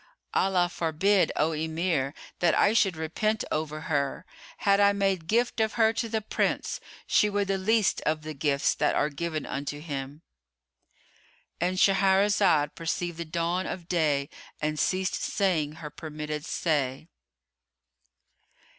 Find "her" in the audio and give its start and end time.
3.81-4.25, 5.73-5.93, 15.73-15.91